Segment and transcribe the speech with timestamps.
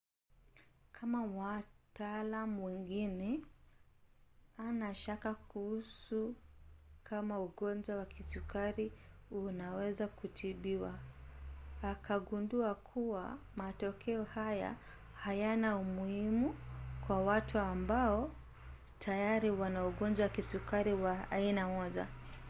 [0.91, 3.41] kama wataalam wengine
[4.57, 6.35] ana shaka kuhusu
[7.03, 8.91] kama ugonjwa wa kisukari
[9.31, 10.99] unaweza kutibiwa
[11.81, 14.75] akagundua kuwa matokeo haya
[15.15, 16.55] hayana umuhimu
[17.07, 18.31] kwa watu ambao
[18.99, 22.05] tayari wana ugojwa wa kisukari wa aina 1